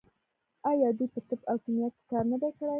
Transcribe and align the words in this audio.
آیا 0.71 0.89
دوی 0.97 1.07
په 1.13 1.19
طب 1.27 1.39
او 1.49 1.57
کیمیا 1.63 1.87
کې 1.95 2.01
کار 2.11 2.23
نه 2.31 2.37
دی 2.41 2.49
کړی؟ 2.57 2.69